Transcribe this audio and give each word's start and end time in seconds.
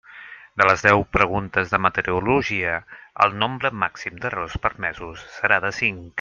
De 0.61 0.65
les 0.69 0.85
deu 0.85 1.03
preguntes 1.17 1.73
de 1.73 1.79
meteorologia, 1.87 2.71
el 3.27 3.37
nombre 3.45 3.73
màxim 3.85 4.19
d'errors 4.25 4.57
permesos 4.67 5.29
serà 5.37 5.63
de 5.69 5.75
cinc. 5.83 6.03